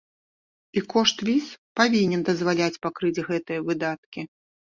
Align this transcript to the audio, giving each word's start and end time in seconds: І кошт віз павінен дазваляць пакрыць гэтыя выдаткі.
І 0.79 0.81
кошт 0.93 1.17
віз 1.27 1.51
павінен 1.81 2.21
дазваляць 2.29 2.81
пакрыць 2.87 3.23
гэтыя 3.29 3.59
выдаткі. 3.67 4.21